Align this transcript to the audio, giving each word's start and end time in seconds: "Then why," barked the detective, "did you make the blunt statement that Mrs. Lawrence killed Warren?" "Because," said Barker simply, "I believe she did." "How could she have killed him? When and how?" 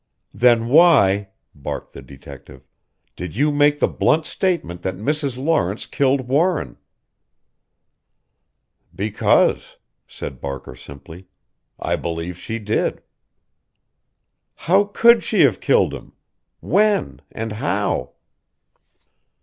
"Then 0.33 0.67
why," 0.67 1.29
barked 1.53 1.93
the 1.93 2.01
detective, 2.01 2.65
"did 3.15 3.35
you 3.35 3.51
make 3.51 3.77
the 3.77 3.87
blunt 3.87 4.25
statement 4.25 4.81
that 4.81 4.95
Mrs. 4.97 5.37
Lawrence 5.37 5.85
killed 5.85 6.21
Warren?" 6.27 6.77
"Because," 8.95 9.77
said 10.07 10.41
Barker 10.41 10.73
simply, 10.75 11.27
"I 11.77 11.97
believe 11.97 12.35
she 12.39 12.57
did." 12.57 13.03
"How 14.55 14.85
could 14.85 15.21
she 15.21 15.41
have 15.41 15.59
killed 15.61 15.93
him? 15.93 16.13
When 16.61 17.21
and 17.31 17.51
how?" 17.51 18.13